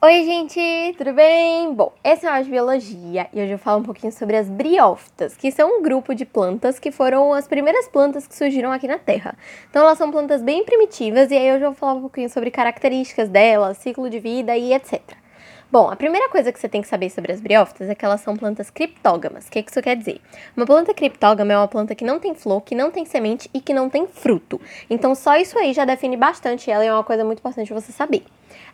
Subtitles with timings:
[0.00, 1.74] Oi, gente, tudo bem?
[1.74, 5.36] Bom, esse é o de Biologia e hoje eu falo um pouquinho sobre as briófitas,
[5.36, 8.96] que são um grupo de plantas que foram as primeiras plantas que surgiram aqui na
[8.96, 9.36] Terra.
[9.68, 12.48] Então, elas são plantas bem primitivas e aí hoje eu vou falar um pouquinho sobre
[12.48, 15.00] características delas, ciclo de vida e etc.
[15.68, 18.20] Bom, a primeira coisa que você tem que saber sobre as briófitas é que elas
[18.20, 19.48] são plantas criptógamas.
[19.48, 20.20] O que, que isso quer dizer?
[20.56, 23.60] Uma planta criptógama é uma planta que não tem flor, que não tem semente e
[23.60, 24.60] que não tem fruto.
[24.88, 27.90] Então, só isso aí já define bastante ela e é uma coisa muito importante você
[27.90, 28.22] saber.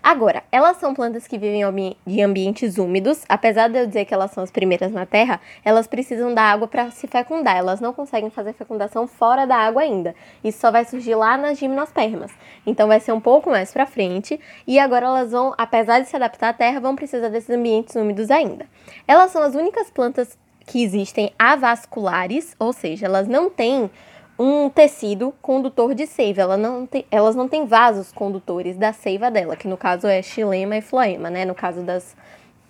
[0.02, 1.62] Agora, elas são plantas que vivem
[2.06, 3.24] em ambientes úmidos.
[3.28, 6.68] Apesar de eu dizer que elas são as primeiras na Terra, elas precisam da água
[6.68, 7.56] para se fecundar.
[7.56, 10.14] Elas não conseguem fazer fecundação fora da água ainda.
[10.42, 12.30] Isso só vai surgir lá nas gimnospermas.
[12.66, 14.38] Então vai ser um pouco mais para frente.
[14.66, 18.30] E agora elas vão, apesar de se adaptar à Terra, vão precisar desses ambientes úmidos
[18.30, 18.66] ainda.
[19.08, 23.90] Elas são as únicas plantas que existem avasculares, ou seja, elas não têm
[24.38, 26.42] um tecido condutor de seiva.
[26.42, 30.20] Ela não tem, elas não têm vasos condutores da seiva dela, que no caso é
[30.22, 31.44] xilema e floema, né?
[31.44, 32.16] No caso das,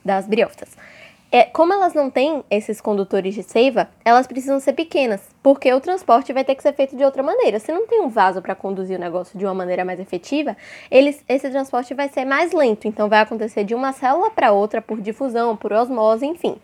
[0.04, 0.77] das briófitas.
[1.34, 5.80] É, como elas não têm esses condutores de seiva, elas precisam ser pequenas, porque o
[5.80, 7.59] transporte vai ter que ser feito de outra maneira.
[7.59, 10.56] Se não tem um vaso para conduzir o negócio de uma maneira mais efetiva,
[10.88, 14.80] eles, esse transporte vai ser mais lento, então vai acontecer de uma célula para outra
[14.80, 16.56] por difusão, por osmose, enfim.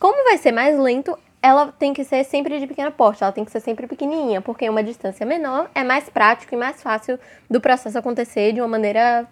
[0.00, 3.44] Como vai ser mais lento, ela tem que ser sempre de pequeno porte, ela tem
[3.44, 7.20] que ser sempre pequenininha, porque uma distância menor é mais prático e mais fácil
[7.50, 9.28] do processo acontecer de uma maneira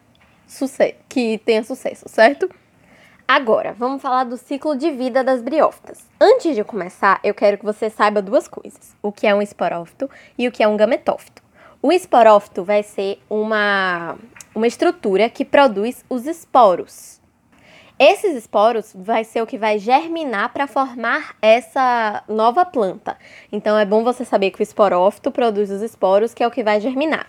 [1.08, 2.50] que tenha sucesso, certo?
[3.26, 6.06] Agora, vamos falar do ciclo de vida das briófitas.
[6.20, 10.10] Antes de começar, eu quero que você saiba duas coisas: o que é um esporófito
[10.36, 11.42] e o que é um gametófito.
[11.80, 14.18] O esporófito vai ser uma,
[14.54, 17.21] uma estrutura que produz os esporos.
[18.04, 23.16] Esses esporos vai ser o que vai germinar para formar essa nova planta.
[23.52, 26.64] Então é bom você saber que o esporófito produz os esporos, que é o que
[26.64, 27.28] vai germinar.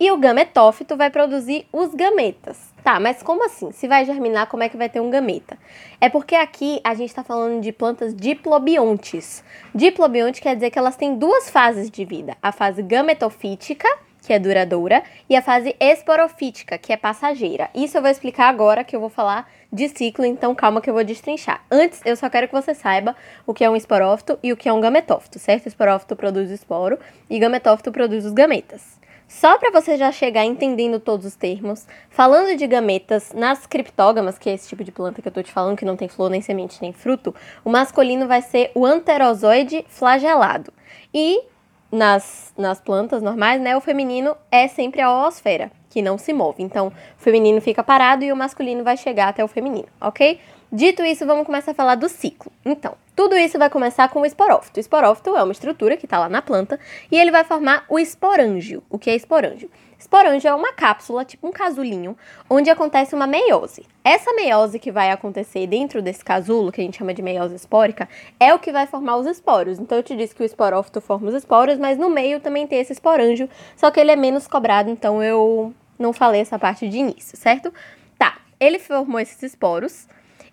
[0.00, 2.72] E o gametófito vai produzir os gametas.
[2.82, 3.70] Tá, mas como assim?
[3.72, 5.58] Se vai germinar, como é que vai ter um gameta?
[6.00, 9.44] É porque aqui a gente está falando de plantas diplobiontes.
[9.74, 13.88] Diplobionte quer dizer que elas têm duas fases de vida: a fase gametofítica
[14.24, 17.68] que é duradoura, e a fase esporofítica, que é passageira.
[17.74, 20.94] Isso eu vou explicar agora que eu vou falar de ciclo, então calma que eu
[20.94, 21.64] vou destrinchar.
[21.68, 24.68] Antes, eu só quero que você saiba o que é um esporófito e o que
[24.68, 25.66] é um gametófito, certo?
[25.66, 26.96] Esporófito produz esporo
[27.28, 29.02] e gametófito produz os gametas.
[29.26, 34.48] Só para você já chegar entendendo todos os termos, falando de gametas, nas criptógamas, que
[34.48, 36.40] é esse tipo de planta que eu tô te falando, que não tem flor, nem
[36.40, 37.34] semente, nem fruto,
[37.64, 40.72] o masculino vai ser o anterozoide flagelado.
[41.12, 41.42] E
[41.90, 46.60] nas, nas plantas normais, né, o feminino é sempre a oosfera, que não se move.
[46.60, 50.40] Então, o feminino fica parado e o masculino vai chegar até o feminino, ok?
[50.72, 52.50] Dito isso, vamos começar a falar do ciclo.
[52.64, 54.76] Então, tudo isso vai começar com o esporófito.
[54.76, 56.80] O esporófito é uma estrutura que está lá na planta
[57.12, 58.82] e ele vai formar o esporângio.
[58.90, 59.70] O que é esporângio?
[59.96, 62.16] Esporângio é uma cápsula, tipo um casulinho,
[62.50, 63.86] onde acontece uma meiose.
[64.02, 68.08] Essa meiose que vai acontecer dentro desse casulo, que a gente chama de meiose espórica,
[68.40, 69.78] é o que vai formar os esporos.
[69.78, 72.80] Então eu te disse que o esporófito forma os esporos, mas no meio também tem
[72.80, 75.72] esse esporângio, só que ele é menos cobrado, então eu
[76.04, 77.72] não falei essa parte de início, certo?
[78.18, 80.06] Tá, ele formou esses esporos,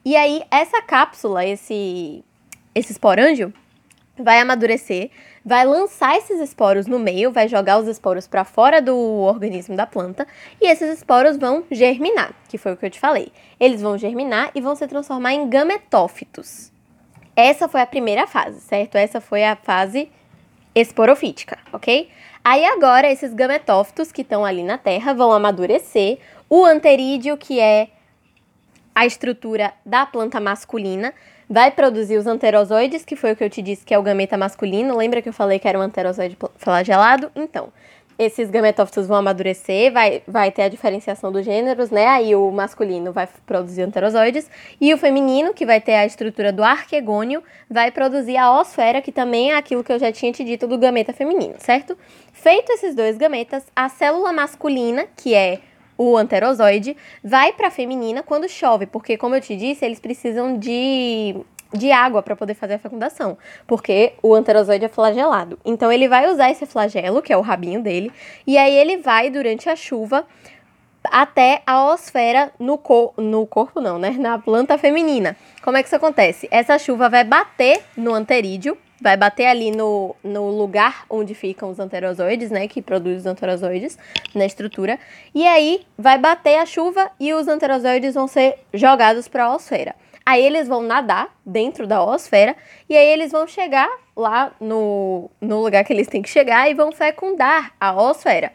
[0.03, 2.23] e aí essa cápsula, esse,
[2.73, 3.53] esse esporângio,
[4.17, 5.09] vai amadurecer,
[5.43, 9.85] vai lançar esses esporos no meio, vai jogar os esporos para fora do organismo da
[9.85, 10.27] planta
[10.59, 13.31] e esses esporos vão germinar, que foi o que eu te falei.
[13.59, 16.71] Eles vão germinar e vão se transformar em gametófitos.
[17.35, 18.95] Essa foi a primeira fase, certo?
[18.95, 20.11] Essa foi a fase
[20.75, 22.09] esporofítica, ok?
[22.43, 26.17] Aí agora esses gametófitos que estão ali na Terra vão amadurecer.
[26.49, 27.89] O anterídeo, que é
[28.95, 31.13] a estrutura da planta masculina,
[31.49, 34.37] vai produzir os anterozoides, que foi o que eu te disse que é o gameta
[34.37, 34.97] masculino.
[34.97, 37.31] Lembra que eu falei que era um anterozoide flagelado?
[37.35, 37.71] Então,
[38.21, 42.05] esses gametófitos vão amadurecer, vai, vai ter a diferenciação dos gêneros, né?
[42.05, 44.47] Aí o masculino vai produzir anterozoides
[44.79, 49.11] e o feminino, que vai ter a estrutura do arquegônio, vai produzir a osfera, que
[49.11, 51.97] também é aquilo que eu já tinha te dito do gameta feminino, certo?
[52.31, 55.59] Feito esses dois gametas, a célula masculina, que é
[55.97, 60.59] o anterozoide, vai para a feminina quando chove, porque, como eu te disse, eles precisam
[60.59, 61.35] de,
[61.73, 65.59] de água para poder fazer a fecundação, porque o anterozoide é flagelado.
[65.63, 68.11] Então, ele vai usar esse flagelo, que é o rabinho dele,
[68.45, 70.25] e aí ele vai, durante a chuva,
[71.03, 74.11] até a osfera no, cor no corpo, não, né?
[74.11, 75.35] Na planta feminina.
[75.63, 76.47] Como é que isso acontece?
[76.51, 81.79] Essa chuva vai bater no anterídeo, vai bater ali no, no lugar onde ficam os
[81.79, 83.97] anterozoides, né, que produz os anterozoides
[84.35, 84.99] na estrutura,
[85.33, 89.95] e aí vai bater a chuva e os anterozoides vão ser jogados para a osfera.
[90.25, 92.55] Aí eles vão nadar dentro da osfera
[92.87, 96.73] e aí eles vão chegar lá no, no lugar que eles têm que chegar e
[96.73, 98.53] vão fecundar a osfera.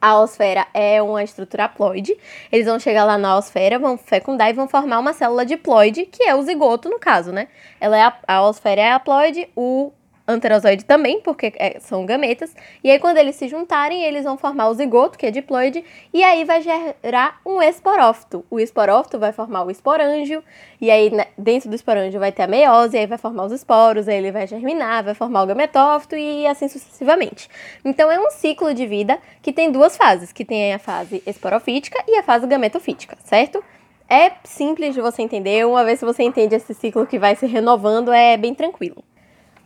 [0.00, 2.16] A osfera é uma estrutura haploide.
[2.52, 6.22] Eles vão chegar lá na osfera, vão fecundar e vão formar uma célula diploide, que
[6.22, 7.48] é o zigoto no caso, né?
[7.80, 9.92] Ela é a, a osfera é haploide, o
[10.26, 12.54] anterozoide também, porque é, são gametas.
[12.82, 16.22] E aí, quando eles se juntarem, eles vão formar o zigoto, que é diploide, e
[16.24, 18.44] aí vai gerar um esporófito.
[18.50, 20.42] O esporófito vai formar o esporângio,
[20.80, 24.08] e aí né, dentro do esporângio vai ter a meiose, aí vai formar os esporos,
[24.08, 27.48] aí ele vai germinar, vai formar o gametófito e assim sucessivamente.
[27.84, 32.02] Então, é um ciclo de vida que tem duas fases, que tem a fase esporofítica
[32.08, 33.62] e a fase gametofítica, certo?
[34.08, 37.44] É simples de você entender, uma vez que você entende esse ciclo que vai se
[37.46, 39.02] renovando, é bem tranquilo.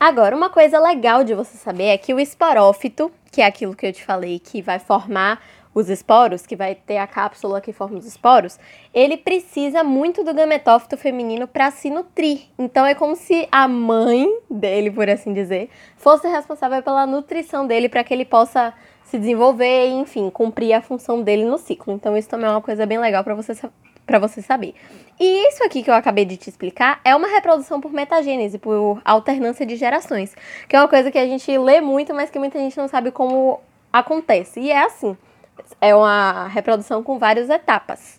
[0.01, 3.87] Agora, uma coisa legal de você saber é que o esporófito, que é aquilo que
[3.87, 5.43] eu te falei, que vai formar
[5.75, 8.59] os esporos, que vai ter a cápsula que forma os esporos,
[8.95, 12.45] ele precisa muito do gametófito feminino para se nutrir.
[12.59, 15.69] Então é como se a mãe dele, por assim dizer,
[15.99, 18.73] fosse responsável pela nutrição dele para que ele possa
[19.05, 21.93] se desenvolver e, enfim, cumprir a função dele no ciclo.
[21.93, 23.55] Então isso também é uma coisa bem legal para você
[24.11, 24.75] para você saber.
[25.21, 29.01] E isso aqui que eu acabei de te explicar é uma reprodução por metagênese, por
[29.05, 30.35] alternância de gerações,
[30.69, 33.13] que é uma coisa que a gente lê muito, mas que muita gente não sabe
[33.13, 33.61] como
[33.93, 34.59] acontece.
[34.59, 35.17] E é assim,
[35.81, 38.19] é uma reprodução com várias etapas.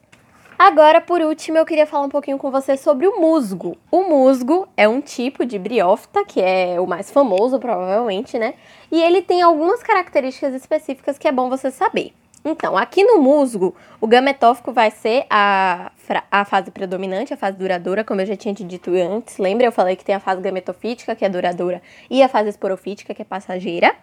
[0.57, 3.75] Agora, por último, eu queria falar um pouquinho com você sobre o musgo.
[3.89, 8.53] O musgo é um tipo de briófita, que é o mais famoso, provavelmente, né?
[8.91, 12.13] E ele tem algumas características específicas que é bom você saber.
[12.43, 15.91] Então, aqui no musgo, o gametófico vai ser a,
[16.31, 19.37] a fase predominante, a fase duradoura, como eu já tinha te dito antes.
[19.37, 19.67] Lembra?
[19.67, 23.21] Eu falei que tem a fase gametofítica, que é duradoura, e a fase esporofítica, que
[23.21, 23.95] é passageira.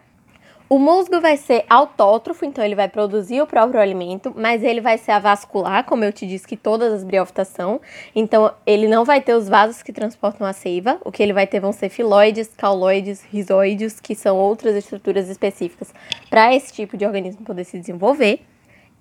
[0.69, 4.99] O musgo vai ser autótrofo, então ele vai produzir o próprio alimento, mas ele vai
[4.99, 7.81] ser avascular, como eu te disse que todas as briófitas são.
[8.15, 11.01] Então ele não vai ter os vasos que transportam a seiva.
[11.03, 15.91] O que ele vai ter vão ser filóides, cauloides, risóides, que são outras estruturas específicas
[16.29, 18.41] para esse tipo de organismo poder se desenvolver.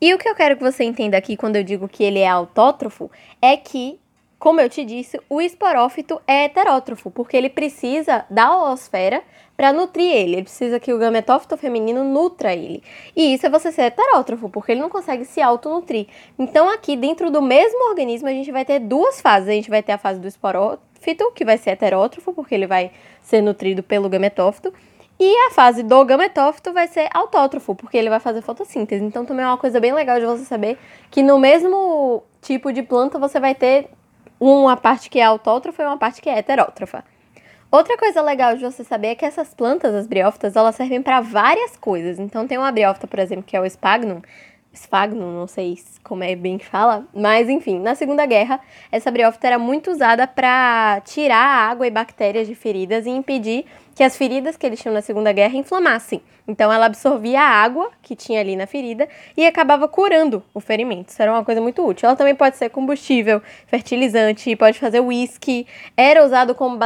[0.00, 2.28] E o que eu quero que você entenda aqui quando eu digo que ele é
[2.28, 3.10] autótrofo
[3.42, 4.00] é que
[4.38, 9.22] como eu te disse, o esporófito é heterótrofo, porque ele precisa da oosfera
[9.56, 10.36] para nutrir ele.
[10.36, 12.80] Ele precisa que o gametófito feminino nutra ele.
[13.16, 16.06] E isso é você ser heterótrofo, porque ele não consegue se autonutrir.
[16.38, 19.48] Então, aqui dentro do mesmo organismo, a gente vai ter duas fases.
[19.48, 22.92] A gente vai ter a fase do esporófito, que vai ser heterótrofo, porque ele vai
[23.20, 24.72] ser nutrido pelo gametófito.
[25.18, 29.04] E a fase do gametófito vai ser autótrofo, porque ele vai fazer fotossíntese.
[29.04, 30.78] Então, também é uma coisa bem legal de você saber
[31.10, 33.90] que no mesmo tipo de planta você vai ter
[34.40, 37.04] uma parte que é autótrofa e uma parte que é heterótrofa.
[37.70, 41.20] Outra coisa legal de você saber é que essas plantas, as briófitas, elas servem para
[41.20, 42.18] várias coisas.
[42.18, 44.22] Então tem uma briófita, por exemplo, que é o sphagnum,
[44.78, 48.60] sphagnum, não sei como é bem que fala, mas enfim, na Segunda Guerra,
[48.90, 54.02] essa briófita era muito usada para tirar água e bactérias de feridas e impedir que
[54.02, 56.22] as feridas que eles tinham na Segunda Guerra inflamassem.
[56.46, 61.10] Então ela absorvia a água que tinha ali na ferida e acabava curando o ferimento.
[61.10, 62.06] Isso era uma coisa muito útil.
[62.06, 65.66] Ela também pode ser combustível, fertilizante, pode fazer uísque.
[65.94, 66.78] Era usado como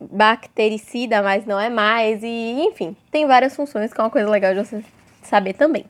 [0.00, 2.22] bactericida, mas não é mais.
[2.22, 4.84] E enfim, tem várias funções que é uma coisa legal de você
[5.26, 5.84] saber também.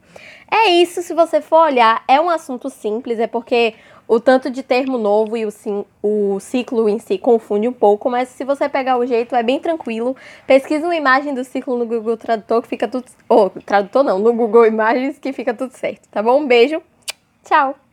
[0.51, 3.75] É isso, se você for olhar, é um assunto simples, é porque
[4.07, 8.11] o tanto de termo novo e o, sim, o ciclo em si confunde um pouco,
[8.11, 10.17] mas se você pegar o jeito, é bem tranquilo.
[10.47, 13.07] Pesquisa uma imagem do ciclo no Google Tradutor que fica tudo.
[13.29, 16.41] Ou, oh, tradutor não, no Google Imagens que fica tudo certo, tá bom?
[16.41, 16.83] Um beijo,
[17.45, 17.75] tchau!